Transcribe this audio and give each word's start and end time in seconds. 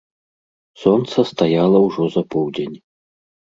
Сонца 0.83 1.27
стаяла 1.31 1.79
ўжо 1.87 2.03
за 2.19 2.25
поўдзень. 2.35 2.77